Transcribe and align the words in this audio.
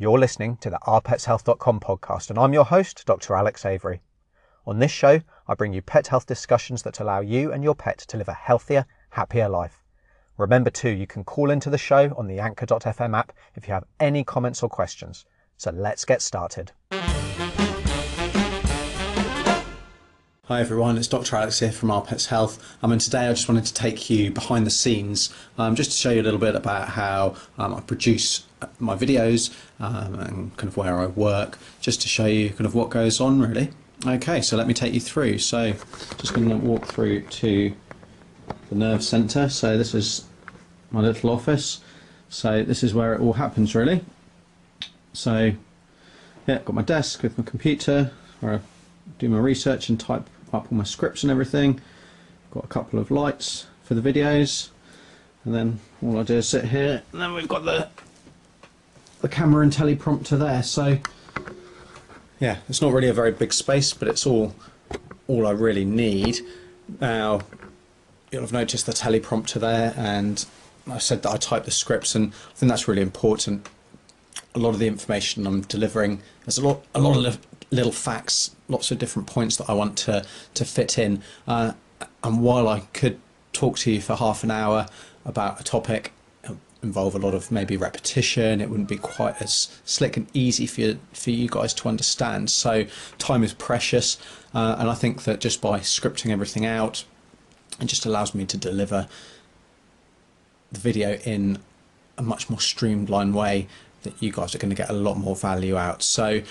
You're 0.00 0.18
listening 0.18 0.56
to 0.62 0.70
the 0.70 0.78
ourpetshealth.com 0.86 1.80
podcast, 1.80 2.30
and 2.30 2.38
I'm 2.38 2.54
your 2.54 2.64
host, 2.64 3.04
Dr. 3.04 3.34
Alex 3.34 3.66
Avery. 3.66 4.00
On 4.66 4.78
this 4.78 4.90
show, 4.90 5.20
I 5.46 5.52
bring 5.52 5.74
you 5.74 5.82
pet 5.82 6.06
health 6.06 6.24
discussions 6.24 6.82
that 6.84 7.00
allow 7.00 7.20
you 7.20 7.52
and 7.52 7.62
your 7.62 7.74
pet 7.74 7.98
to 8.08 8.16
live 8.16 8.28
a 8.28 8.32
healthier, 8.32 8.86
happier 9.10 9.46
life. 9.46 9.84
Remember, 10.38 10.70
too, 10.70 10.88
you 10.88 11.06
can 11.06 11.22
call 11.22 11.50
into 11.50 11.68
the 11.68 11.76
show 11.76 12.14
on 12.16 12.28
the 12.28 12.38
Anchor.fm 12.38 13.14
app 13.14 13.34
if 13.56 13.68
you 13.68 13.74
have 13.74 13.84
any 14.00 14.24
comments 14.24 14.62
or 14.62 14.70
questions. 14.70 15.26
So 15.58 15.70
let's 15.70 16.06
get 16.06 16.22
started. 16.22 16.72
Hi 20.50 20.58
everyone, 20.60 20.98
it's 20.98 21.06
Dr. 21.06 21.36
Alex 21.36 21.60
here 21.60 21.70
from 21.70 21.92
Our 21.92 22.02
Pets 22.02 22.26
Health. 22.26 22.76
Um, 22.82 22.90
and 22.90 23.00
today 23.00 23.28
I 23.28 23.28
just 23.28 23.48
wanted 23.48 23.66
to 23.66 23.72
take 23.72 24.10
you 24.10 24.32
behind 24.32 24.66
the 24.66 24.70
scenes 24.70 25.32
um, 25.56 25.76
just 25.76 25.92
to 25.92 25.96
show 25.96 26.10
you 26.10 26.22
a 26.22 26.24
little 26.24 26.40
bit 26.40 26.56
about 26.56 26.88
how 26.88 27.36
um, 27.56 27.72
I 27.72 27.80
produce 27.80 28.46
my 28.80 28.96
videos 28.96 29.56
um, 29.78 30.16
and 30.16 30.56
kind 30.56 30.68
of 30.68 30.76
where 30.76 30.98
I 30.98 31.06
work, 31.06 31.56
just 31.80 32.02
to 32.02 32.08
show 32.08 32.26
you 32.26 32.50
kind 32.50 32.66
of 32.66 32.74
what 32.74 32.90
goes 32.90 33.20
on 33.20 33.40
really. 33.40 33.70
Okay, 34.04 34.40
so 34.42 34.56
let 34.56 34.66
me 34.66 34.74
take 34.74 34.92
you 34.92 34.98
through. 34.98 35.38
So 35.38 35.74
just 36.18 36.34
going 36.34 36.48
to 36.48 36.56
walk 36.56 36.86
through 36.86 37.20
to 37.20 37.72
the 38.70 38.74
nerve 38.74 39.04
centre. 39.04 39.48
So 39.48 39.78
this 39.78 39.94
is 39.94 40.24
my 40.90 40.98
little 40.98 41.30
office. 41.30 41.80
So 42.28 42.64
this 42.64 42.82
is 42.82 42.92
where 42.92 43.14
it 43.14 43.20
all 43.20 43.34
happens 43.34 43.76
really. 43.76 44.00
So 45.12 45.52
yeah, 46.48 46.56
I've 46.56 46.64
got 46.64 46.74
my 46.74 46.82
desk 46.82 47.22
with 47.22 47.38
my 47.38 47.44
computer 47.44 48.10
where 48.40 48.54
I 48.54 48.60
do 49.20 49.28
my 49.28 49.38
research 49.38 49.88
and 49.88 50.00
type 50.00 50.28
up 50.52 50.70
all 50.70 50.78
my 50.78 50.84
scripts 50.84 51.22
and 51.22 51.30
everything. 51.30 51.80
Got 52.50 52.64
a 52.64 52.68
couple 52.68 52.98
of 52.98 53.10
lights 53.10 53.66
for 53.84 53.94
the 53.94 54.00
videos, 54.00 54.70
and 55.44 55.54
then 55.54 55.80
all 56.02 56.18
I 56.18 56.22
do 56.22 56.36
is 56.36 56.48
sit 56.48 56.66
here, 56.66 57.02
and 57.12 57.20
then 57.20 57.34
we've 57.34 57.48
got 57.48 57.64
the 57.64 57.88
the 59.20 59.28
camera 59.28 59.62
and 59.62 59.72
teleprompter 59.72 60.38
there. 60.38 60.62
So 60.62 60.98
yeah, 62.38 62.58
it's 62.68 62.80
not 62.80 62.92
really 62.92 63.08
a 63.08 63.14
very 63.14 63.32
big 63.32 63.52
space, 63.52 63.92
but 63.92 64.08
it's 64.08 64.26
all 64.26 64.54
all 65.28 65.46
I 65.46 65.52
really 65.52 65.84
need. 65.84 66.40
Now 67.00 67.42
you'll 68.30 68.42
have 68.42 68.52
noticed 68.52 68.86
the 68.86 68.92
teleprompter 68.92 69.60
there, 69.60 69.94
and 69.96 70.44
I 70.88 70.98
said 70.98 71.22
that 71.22 71.30
I 71.30 71.36
type 71.36 71.64
the 71.64 71.70
scripts, 71.70 72.14
and 72.14 72.32
I 72.32 72.54
think 72.54 72.70
that's 72.70 72.88
really 72.88 73.02
important. 73.02 73.68
A 74.54 74.58
lot 74.58 74.70
of 74.70 74.78
the 74.78 74.86
information 74.86 75.46
I'm 75.46 75.60
delivering, 75.62 76.22
there's 76.44 76.58
a 76.58 76.66
lot, 76.66 76.84
a 76.94 77.00
lot 77.00 77.24
of 77.24 77.38
little 77.70 77.92
facts, 77.92 78.54
lots 78.68 78.90
of 78.90 78.98
different 78.98 79.28
points 79.28 79.56
that 79.56 79.70
I 79.70 79.74
want 79.74 79.96
to 79.98 80.24
to 80.54 80.64
fit 80.64 80.98
in. 80.98 81.22
Uh, 81.46 81.72
and 82.22 82.42
while 82.42 82.68
I 82.68 82.80
could 82.92 83.20
talk 83.52 83.78
to 83.78 83.90
you 83.90 84.00
for 84.00 84.16
half 84.16 84.42
an 84.44 84.50
hour 84.50 84.86
about 85.24 85.60
a 85.60 85.64
topic, 85.64 86.12
involve 86.82 87.14
a 87.14 87.18
lot 87.18 87.34
of 87.34 87.50
maybe 87.50 87.76
repetition. 87.76 88.60
It 88.60 88.70
wouldn't 88.70 88.88
be 88.88 88.96
quite 88.96 89.40
as 89.40 89.68
slick 89.84 90.16
and 90.16 90.26
easy 90.32 90.66
for 90.66 90.80
you, 90.80 91.00
for 91.12 91.30
you 91.30 91.48
guys 91.48 91.74
to 91.74 91.88
understand. 91.88 92.50
So 92.50 92.86
time 93.18 93.42
is 93.42 93.52
precious, 93.52 94.18
uh, 94.54 94.76
and 94.78 94.88
I 94.88 94.94
think 94.94 95.24
that 95.24 95.40
just 95.40 95.60
by 95.60 95.80
scripting 95.80 96.30
everything 96.30 96.64
out, 96.64 97.04
it 97.80 97.86
just 97.86 98.06
allows 98.06 98.34
me 98.34 98.44
to 98.46 98.56
deliver 98.56 99.08
the 100.72 100.80
video 100.80 101.14
in 101.24 101.58
a 102.16 102.22
much 102.22 102.48
more 102.48 102.60
streamlined 102.60 103.34
way 103.34 103.66
that 104.02 104.22
you 104.22 104.32
guys 104.32 104.54
are 104.54 104.58
going 104.58 104.70
to 104.70 104.76
get 104.76 104.88
a 104.88 104.94
lot 104.94 105.16
more 105.18 105.36
value 105.36 105.76
out. 105.76 106.02
So 106.02 106.42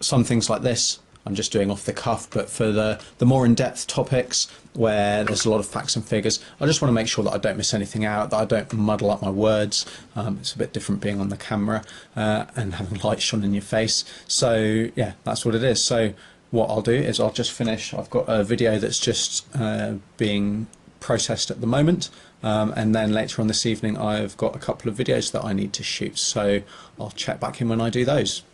some 0.00 0.24
things 0.24 0.48
like 0.50 0.62
this 0.62 0.98
I'm 1.26 1.34
just 1.34 1.50
doing 1.50 1.72
off 1.72 1.84
the 1.84 1.92
cuff, 1.92 2.30
but 2.30 2.48
for 2.48 2.70
the, 2.70 3.00
the 3.18 3.26
more 3.26 3.44
in-depth 3.44 3.88
topics 3.88 4.46
where 4.74 5.24
there's 5.24 5.44
a 5.44 5.50
lot 5.50 5.58
of 5.58 5.66
facts 5.66 5.96
and 5.96 6.04
figures, 6.04 6.42
I 6.60 6.66
just 6.66 6.80
want 6.80 6.90
to 6.90 6.94
make 6.94 7.08
sure 7.08 7.24
that 7.24 7.32
I 7.32 7.38
don't 7.38 7.56
miss 7.56 7.74
anything 7.74 8.04
out, 8.04 8.30
that 8.30 8.36
I 8.36 8.44
don't 8.44 8.72
muddle 8.72 9.10
up 9.10 9.22
my 9.22 9.30
words. 9.30 9.86
Um, 10.14 10.38
it's 10.40 10.54
a 10.54 10.58
bit 10.58 10.72
different 10.72 11.00
being 11.00 11.20
on 11.20 11.28
the 11.28 11.36
camera 11.36 11.82
uh, 12.14 12.46
and 12.54 12.74
having 12.74 13.00
light 13.00 13.20
shone 13.20 13.42
in 13.42 13.52
your 13.52 13.62
face. 13.62 14.04
So 14.28 14.88
yeah, 14.94 15.14
that's 15.24 15.44
what 15.44 15.56
it 15.56 15.64
is. 15.64 15.84
So 15.84 16.14
what 16.52 16.70
I'll 16.70 16.80
do 16.80 16.92
is 16.92 17.18
I'll 17.18 17.32
just 17.32 17.50
finish. 17.50 17.92
I've 17.92 18.10
got 18.10 18.26
a 18.28 18.44
video 18.44 18.78
that's 18.78 19.00
just 19.00 19.44
uh, 19.56 19.94
being 20.16 20.68
processed 21.00 21.50
at 21.50 21.60
the 21.60 21.66
moment. 21.66 22.08
Um, 22.44 22.72
and 22.76 22.94
then 22.94 23.12
later 23.12 23.42
on 23.42 23.48
this 23.48 23.66
evening, 23.66 23.98
I've 23.98 24.36
got 24.36 24.54
a 24.54 24.60
couple 24.60 24.88
of 24.88 24.96
videos 24.96 25.32
that 25.32 25.44
I 25.44 25.54
need 25.54 25.72
to 25.72 25.82
shoot. 25.82 26.18
So 26.18 26.62
I'll 27.00 27.10
check 27.10 27.40
back 27.40 27.60
in 27.60 27.68
when 27.68 27.80
I 27.80 27.90
do 27.90 28.04
those. 28.04 28.44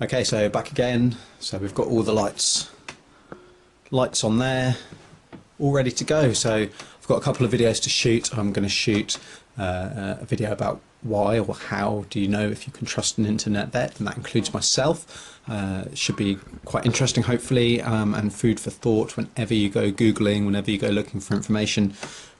Okay, 0.00 0.22
so 0.22 0.48
back 0.48 0.70
again. 0.70 1.16
So 1.40 1.58
we've 1.58 1.74
got 1.74 1.88
all 1.88 2.04
the 2.04 2.12
lights, 2.12 2.70
lights 3.90 4.22
on 4.22 4.38
there, 4.38 4.76
all 5.58 5.72
ready 5.72 5.90
to 5.90 6.04
go. 6.04 6.32
So 6.34 6.54
I've 6.54 7.06
got 7.08 7.16
a 7.16 7.20
couple 7.20 7.44
of 7.44 7.50
videos 7.50 7.82
to 7.82 7.90
shoot. 7.90 8.32
I'm 8.38 8.52
going 8.52 8.62
to 8.62 8.68
shoot 8.68 9.18
uh, 9.58 10.18
a 10.20 10.24
video 10.24 10.52
about 10.52 10.80
why 11.02 11.40
or 11.40 11.52
how 11.52 12.04
do 12.10 12.20
you 12.20 12.28
know 12.28 12.48
if 12.48 12.64
you 12.64 12.72
can 12.72 12.86
trust 12.86 13.18
an 13.18 13.26
internet 13.26 13.72
vet, 13.72 13.98
and 13.98 14.06
that 14.06 14.16
includes 14.16 14.54
myself. 14.54 15.40
Uh, 15.48 15.86
should 15.94 16.16
be 16.16 16.38
quite 16.64 16.86
interesting, 16.86 17.24
hopefully, 17.24 17.82
um, 17.82 18.14
and 18.14 18.32
food 18.32 18.60
for 18.60 18.70
thought 18.70 19.16
whenever 19.16 19.52
you 19.52 19.68
go 19.68 19.90
googling, 19.90 20.46
whenever 20.46 20.70
you 20.70 20.78
go 20.78 20.90
looking 20.90 21.18
for 21.18 21.34
information 21.34 21.90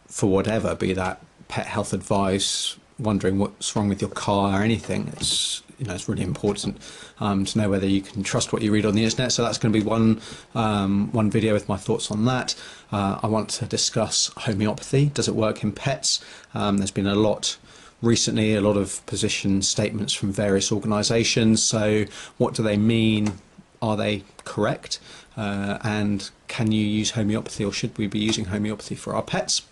for 0.06 0.30
whatever, 0.30 0.76
be 0.76 0.92
that 0.92 1.20
pet 1.48 1.66
health 1.66 1.92
advice, 1.92 2.76
wondering 3.00 3.40
what's 3.40 3.74
wrong 3.74 3.88
with 3.88 4.00
your 4.00 4.10
car 4.10 4.60
or 4.60 4.62
anything. 4.62 5.12
It's 5.16 5.62
you 5.78 5.86
know 5.86 5.94
it's 5.94 6.08
really 6.08 6.22
important 6.22 6.76
um, 7.20 7.44
to 7.44 7.58
know 7.58 7.70
whether 7.70 7.86
you 7.86 8.00
can 8.00 8.22
trust 8.22 8.52
what 8.52 8.62
you 8.62 8.72
read 8.72 8.84
on 8.84 8.94
the 8.94 9.04
internet. 9.04 9.32
So 9.32 9.42
that's 9.42 9.58
going 9.58 9.72
to 9.72 9.78
be 9.78 9.84
one 9.84 10.20
um, 10.54 11.10
one 11.12 11.30
video 11.30 11.54
with 11.54 11.68
my 11.68 11.76
thoughts 11.76 12.10
on 12.10 12.24
that. 12.26 12.54
Uh, 12.92 13.18
I 13.22 13.26
want 13.26 13.48
to 13.50 13.66
discuss 13.66 14.30
homeopathy. 14.36 15.06
Does 15.06 15.28
it 15.28 15.34
work 15.34 15.62
in 15.62 15.72
pets? 15.72 16.24
Um, 16.54 16.78
there's 16.78 16.90
been 16.90 17.06
a 17.06 17.14
lot 17.14 17.56
recently, 18.02 18.54
a 18.54 18.60
lot 18.60 18.76
of 18.76 19.04
position 19.06 19.62
statements 19.62 20.12
from 20.12 20.32
various 20.32 20.70
organisations. 20.70 21.62
So 21.62 22.04
what 22.36 22.54
do 22.54 22.62
they 22.62 22.76
mean? 22.76 23.32
Are 23.80 23.96
they 23.96 24.24
correct? 24.44 24.98
Uh, 25.36 25.78
and 25.84 26.30
can 26.48 26.72
you 26.72 26.84
use 26.84 27.12
homeopathy, 27.12 27.64
or 27.64 27.72
should 27.72 27.96
we 27.96 28.08
be 28.08 28.18
using 28.18 28.46
homeopathy 28.46 28.96
for 28.96 29.14
our 29.14 29.22
pets? 29.22 29.62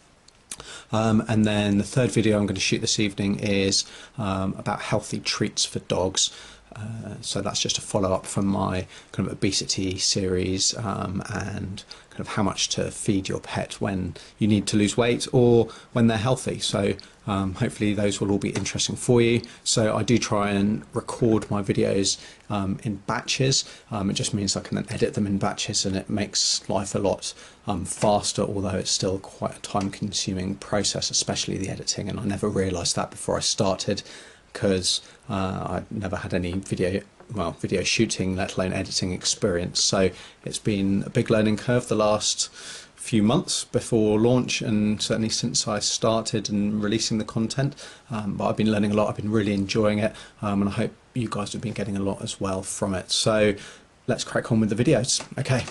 Um, 0.93 1.25
and 1.29 1.45
then 1.45 1.79
the 1.79 1.85
third 1.85 2.11
video 2.11 2.39
I'm 2.39 2.47
going 2.47 2.55
to 2.55 2.61
shoot 2.61 2.81
this 2.81 2.99
evening 3.01 3.41
is 3.41 3.85
um, 4.19 4.55
about 4.59 4.81
healthy 4.81 5.21
treats 5.21 5.65
for 5.65 5.81
dogs. 5.81 6.31
Uh, 6.77 7.15
so 7.21 7.41
that's 7.41 7.61
just 7.61 7.79
a 7.79 7.81
follow 7.81 8.13
up 8.13 8.27
from 8.27 8.47
my 8.47 8.87
kind 9.13 9.27
of 9.27 9.33
obesity 9.33 9.97
series 9.99 10.77
um, 10.77 11.23
and 11.33 11.85
kind 12.11 12.21
of 12.21 12.29
how 12.29 12.43
much 12.43 12.69
to 12.69 12.91
feed 12.91 13.29
your 13.29 13.41
pet 13.41 13.75
when 13.81 14.15
you 14.39 14.47
need 14.47 14.67
to 14.67 14.77
lose 14.77 14.97
weight 14.97 15.27
or 15.33 15.69
when 15.93 16.07
they're 16.07 16.19
healthy. 16.19 16.59
So 16.59 16.95
um, 17.27 17.55
hopefully 17.55 17.95
those 17.95 18.21
will 18.21 18.31
all 18.31 18.39
be 18.39 18.51
interesting 18.51 18.97
for 18.97 19.21
you. 19.21 19.43
So 19.65 19.97
I 19.97 20.03
do 20.03 20.19
try 20.19 20.51
and 20.51 20.83
record 20.93 21.51
my 21.51 21.63
videos 21.63 22.19
um, 22.49 22.79
in 22.85 22.97
batches. 23.07 23.65
Um, 23.91 24.11
it 24.11 24.15
just 24.15 24.33
means 24.33 24.57
I 24.57 24.61
can 24.61 24.77
then 24.77 24.87
edit 24.91 25.15
them 25.15 25.27
in 25.27 25.39
batches 25.39 25.85
and 25.85 25.97
it 25.97 26.09
makes 26.09 26.69
life 26.69 26.95
a 26.95 26.99
lot 26.99 27.35
um, 27.67 27.85
faster, 27.85 28.43
although 28.43 28.77
it's 28.77 28.91
still 28.91 29.19
quite 29.19 29.57
a 29.57 29.61
time 29.61 29.91
consuming 29.91 30.57
process, 30.57 31.11
especially 31.11 31.57
the 31.59 31.69
editing. 31.69 32.09
And 32.09 32.21
I 32.21 32.25
never 32.25 32.49
realised 32.49 32.97
that 32.97 33.11
before 33.11 33.37
I 33.37 33.41
started 33.41 34.03
because 34.57 35.03
uh, 35.29 35.67
I'd 35.69 35.93
never 35.93 36.17
had 36.17 36.33
any 36.33 36.53
video 36.53 37.03
well 37.35 37.51
video 37.51 37.83
shooting 37.83 38.37
let 38.37 38.57
alone 38.57 38.73
editing 38.73 39.13
experience. 39.13 39.83
So 39.83 40.11
it's 40.45 40.59
been 40.59 41.03
a 41.05 41.11
big 41.11 41.29
learning 41.29 41.59
curve 41.59 41.89
the 41.89 41.95
last 41.95 42.51
few 42.95 43.23
months 43.23 43.65
before 43.65 44.19
launch 44.19 44.63
and 44.63 45.01
certainly 45.03 45.29
since 45.29 45.69
I 45.69 45.79
started 45.79 46.49
and 46.49 46.83
releasing 46.83 47.19
the 47.19 47.25
content. 47.25 47.75
Um, 48.11 48.37
but 48.37 48.49
I've 48.49 48.57
been 48.57 48.73
learning 48.73 48.93
a 48.93 48.95
lot. 48.95 49.11
I've 49.11 49.17
been 49.17 49.31
really 49.31 49.53
enjoying 49.53 49.99
it 49.99 50.15
um, 50.41 50.63
and 50.63 50.71
I 50.71 50.73
hope 50.73 50.93
you 51.13 51.29
guys 51.31 51.53
have 51.53 51.61
been 51.61 51.75
getting 51.75 51.97
a 51.97 52.03
lot 52.03 52.23
as 52.23 52.41
well 52.41 52.63
from 52.63 52.95
it. 52.95 53.11
So 53.11 53.55
let's 54.07 54.25
crack 54.25 54.51
on 54.51 54.61
with 54.61 54.75
the 54.75 54.83
videos. 54.83 55.23
Okay 55.39 55.65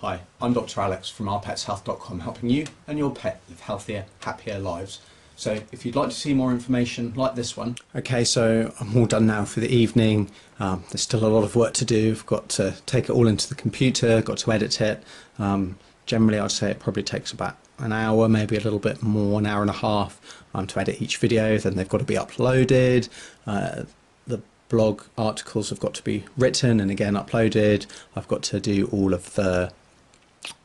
Hi, 0.00 0.20
I'm 0.40 0.52
Dr. 0.52 0.80
Alex 0.80 1.08
from 1.08 1.26
ourpetshealth.com, 1.26 2.20
helping 2.20 2.50
you 2.50 2.66
and 2.86 2.96
your 2.96 3.10
pet 3.10 3.40
live 3.48 3.58
healthier, 3.58 4.04
happier 4.20 4.60
lives. 4.60 5.00
So 5.34 5.58
if 5.72 5.84
you'd 5.84 5.96
like 5.96 6.10
to 6.10 6.14
see 6.14 6.34
more 6.34 6.52
information 6.52 7.12
like 7.16 7.34
this 7.34 7.56
one. 7.56 7.74
Okay, 7.96 8.22
so 8.22 8.72
I'm 8.78 8.96
all 8.96 9.06
done 9.06 9.26
now 9.26 9.44
for 9.44 9.58
the 9.58 9.68
evening. 9.68 10.30
Um, 10.60 10.84
there's 10.90 11.02
still 11.02 11.24
a 11.24 11.26
lot 11.26 11.42
of 11.42 11.56
work 11.56 11.74
to 11.74 11.84
do. 11.84 12.12
I've 12.12 12.26
got 12.26 12.48
to 12.50 12.76
take 12.86 13.06
it 13.06 13.10
all 13.10 13.26
into 13.26 13.48
the 13.48 13.56
computer, 13.56 14.22
got 14.22 14.38
to 14.38 14.52
edit 14.52 14.80
it. 14.80 15.02
Um, 15.36 15.76
generally, 16.06 16.38
I'd 16.38 16.52
say 16.52 16.70
it 16.70 16.78
probably 16.78 17.02
takes 17.02 17.32
about 17.32 17.56
an 17.78 17.92
hour, 17.92 18.28
maybe 18.28 18.56
a 18.56 18.60
little 18.60 18.78
bit 18.78 19.02
more, 19.02 19.40
an 19.40 19.46
hour 19.46 19.62
and 19.62 19.70
a 19.70 19.74
half 19.74 20.44
um, 20.54 20.68
to 20.68 20.78
edit 20.78 21.02
each 21.02 21.16
video. 21.16 21.58
Then 21.58 21.74
they've 21.74 21.88
got 21.88 21.98
to 21.98 22.04
be 22.04 22.14
uploaded. 22.14 23.08
Uh, 23.48 23.82
the 24.28 24.42
blog 24.68 25.02
articles 25.16 25.70
have 25.70 25.80
got 25.80 25.94
to 25.94 26.04
be 26.04 26.24
written 26.36 26.78
and 26.78 26.88
again 26.88 27.14
uploaded. 27.14 27.86
I've 28.14 28.28
got 28.28 28.44
to 28.44 28.60
do 28.60 28.88
all 28.92 29.12
of 29.12 29.34
the 29.34 29.72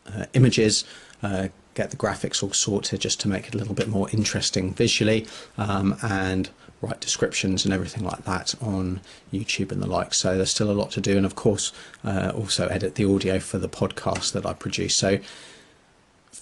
uh, 0.07 0.25
images, 0.33 0.85
uh, 1.21 1.47
get 1.74 1.91
the 1.91 1.97
graphics 1.97 2.44
all 2.44 2.53
sorted 2.53 3.01
just 3.01 3.19
to 3.21 3.27
make 3.27 3.47
it 3.47 3.56
a 3.56 3.57
little 3.57 3.74
bit 3.74 3.88
more 3.88 4.09
interesting 4.12 4.74
visually, 4.74 5.25
um, 5.57 5.95
and 6.03 6.50
write 6.81 7.00
descriptions 7.00 7.65
and 7.65 7.74
everything 7.74 8.03
like 8.03 8.24
that 8.25 8.53
on 8.62 9.00
YouTube 9.31 9.71
and 9.71 9.81
the 9.81 9.88
like. 9.88 10.13
So 10.13 10.35
there's 10.35 10.51
still 10.51 10.69
a 10.69 10.74
lot 10.74 10.91
to 10.91 11.01
do, 11.01 11.18
and 11.18 11.25
of 11.25 11.35
course, 11.35 11.71
uh, 12.03 12.31
also 12.35 12.68
edit 12.68 12.95
the 12.95 13.06
audio 13.06 13.39
for 13.39 13.57
the 13.57 13.69
podcast 13.69 14.33
that 14.33 14.45
I 14.45 14.53
produce. 14.53 14.95
So 14.95 15.19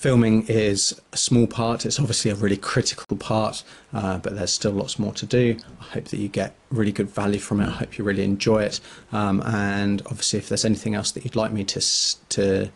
filming 0.01 0.47
is 0.47 0.99
a 1.13 1.17
small 1.17 1.45
part. 1.45 1.85
It's 1.85 1.99
obviously 1.99 2.31
a 2.31 2.35
really 2.35 2.57
critical 2.57 3.15
part, 3.17 3.63
uh, 3.93 4.17
but 4.17 4.35
there's 4.35 4.51
still 4.51 4.71
lots 4.71 4.97
more 4.97 5.13
to 5.13 5.27
do. 5.27 5.57
I 5.79 5.83
hope 5.83 6.05
that 6.05 6.17
you 6.17 6.27
get 6.27 6.55
really 6.71 6.91
good 6.91 7.09
value 7.09 7.39
from 7.39 7.61
it. 7.61 7.67
I 7.67 7.71
hope 7.71 7.99
you 7.99 8.03
really 8.03 8.23
enjoy 8.23 8.63
it. 8.63 8.79
Um, 9.11 9.43
and 9.45 10.01
obviously, 10.07 10.39
if 10.39 10.49
there's 10.49 10.65
anything 10.65 10.95
else 10.95 11.11
that 11.11 11.23
you'd 11.23 11.35
like 11.35 11.51
me 11.51 11.63
to 11.65 11.81
to 12.29 12.71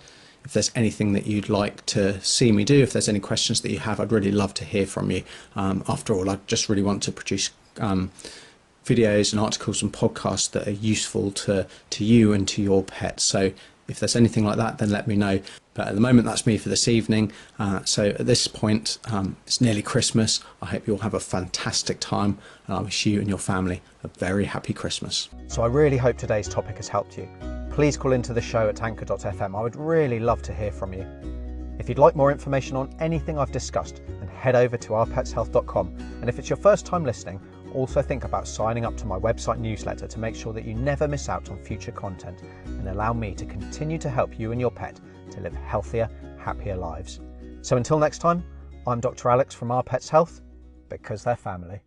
if 0.46 0.54
there's 0.54 0.72
anything 0.76 1.14
that 1.14 1.26
you'd 1.26 1.50
like 1.50 1.86
to 1.88 2.22
see 2.22 2.52
me 2.52 2.64
do, 2.64 2.82
if 2.82 2.94
there's 2.94 3.10
any 3.10 3.20
questions 3.20 3.62
that 3.62 3.72
you 3.72 3.80
have, 3.80 4.00
I'd 4.00 4.12
really 4.12 4.32
love 4.32 4.54
to 4.56 4.66
hear 4.66 4.86
from 4.86 5.12
you. 5.12 5.24
Um, 5.56 5.84
after 5.90 6.14
all, 6.14 6.30
I 6.30 6.38
just 6.46 6.70
really 6.70 6.84
want 6.84 7.02
to 7.04 7.12
produce 7.12 7.50
um, 7.80 8.12
videos 8.86 9.34
and 9.34 9.40
articles 9.40 9.82
and 9.82 9.92
podcasts 9.92 10.52
that 10.52 10.68
are 10.68 10.72
useful 10.72 11.32
to, 11.32 11.68
to 11.90 12.06
you 12.06 12.32
and 12.32 12.48
to 12.50 12.62
your 12.62 12.84
pets. 12.84 13.24
So 13.24 13.52
if 13.88 14.00
there's 14.00 14.16
anything 14.16 14.46
like 14.46 14.58
that, 14.58 14.78
then 14.78 14.92
let 14.92 15.08
me 15.08 15.16
know. 15.16 15.42
But 15.74 15.88
at 15.88 15.96
the 15.96 16.02
moment, 16.02 16.28
that's 16.28 16.46
me 16.46 16.58
for 16.58 16.70
this 16.70 16.88
evening. 16.88 17.32
Uh, 17.60 17.84
so 17.84 18.06
at 18.06 18.26
this 18.26 18.48
point, 18.48 19.00
um, 19.12 19.36
it's 19.46 19.60
nearly 19.60 19.82
Christmas. 19.82 20.42
I 20.62 20.68
hope 20.68 20.88
you 20.88 20.94
all 20.94 21.00
have 21.00 21.16
a 21.16 21.20
fantastic 21.20 22.00
time, 22.00 22.38
and 22.68 22.78
I 22.78 22.82
wish 22.82 23.06
you 23.06 23.20
and 23.20 23.28
your 23.28 23.40
family 23.40 23.82
a 24.04 24.08
very 24.08 24.46
happy 24.46 24.74
Christmas. 24.74 25.28
So 25.48 25.64
I 25.64 25.68
really 25.68 25.98
hope 25.98 26.18
today's 26.18 26.48
topic 26.48 26.78
has 26.78 26.88
helped 26.88 27.18
you. 27.18 27.28
Please 27.76 27.98
call 27.98 28.14
into 28.14 28.32
the 28.32 28.40
show 28.40 28.70
at 28.70 28.82
anchor.fm. 28.82 29.54
I 29.54 29.62
would 29.62 29.76
really 29.76 30.18
love 30.18 30.42
to 30.44 30.54
hear 30.54 30.72
from 30.72 30.94
you. 30.94 31.06
If 31.78 31.90
you'd 31.90 31.98
like 31.98 32.16
more 32.16 32.32
information 32.32 32.78
on 32.78 32.96
anything 33.02 33.38
I've 33.38 33.52
discussed, 33.52 34.02
then 34.08 34.30
head 34.30 34.56
over 34.56 34.78
to 34.78 34.90
ourpetshealth.com. 34.92 35.88
And 36.22 36.30
if 36.30 36.40
it's 36.40 36.50
your 36.50 36.56
first 36.56 36.86
time 36.86 37.04
listening, 37.04 37.42
also 37.74 38.02
think 38.02 38.24
about 38.24 38.48
signing 38.48 38.86
up 38.86 38.96
to 38.96 39.06
my 39.06 39.20
website 39.20 39.60
newsletter 39.60 40.08
to 40.08 40.20
make 40.20 40.38
sure 40.38 40.54
that 40.54 40.64
you 40.64 40.74
never 40.74 41.06
miss 41.06 41.28
out 41.28 41.50
on 41.50 41.62
future 41.62 41.92
content 41.92 42.44
and 42.66 42.88
allow 42.88 43.12
me 43.12 43.36
to 43.36 43.46
continue 43.46 43.98
to 43.98 44.10
help 44.10 44.40
you 44.40 44.54
and 44.54 44.62
your 44.62 44.72
pet 44.72 44.98
to 45.32 45.42
live 45.42 45.54
healthier, 45.56 46.10
happier 46.40 46.78
lives. 46.78 47.20
So 47.62 47.76
until 47.76 48.00
next 48.00 48.20
time, 48.20 48.42
I'm 48.88 49.02
Dr. 49.02 49.30
Alex 49.30 49.54
from 49.54 49.70
Our 49.72 49.84
Pets 49.84 50.08
Health, 50.08 50.40
because 50.88 51.26
they're 51.26 51.36
family. 51.36 51.82